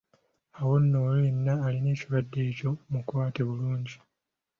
Awo 0.57 0.75
nno, 0.81 0.97
oyo 1.07 1.17
yenna 1.25 1.53
alina 1.65 1.89
ekirwadde 1.93 2.39
ekyo, 2.49 2.71
mukwate 2.91 3.41
bulungi. 3.47 3.95